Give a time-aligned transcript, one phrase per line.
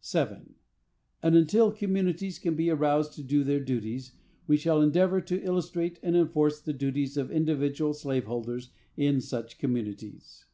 [0.00, 0.54] 7.
[1.22, 4.12] And, until communities can be aroused to do their duties,
[4.46, 9.56] we shall endeavor to illustrate and enforce the duties of individual slave holders in such
[9.58, 10.44] communities.